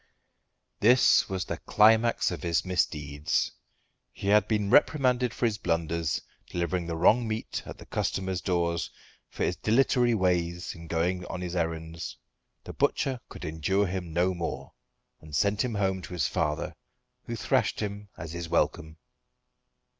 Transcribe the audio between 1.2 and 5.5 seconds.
was the climax of his misdeeds he had been reprimanded for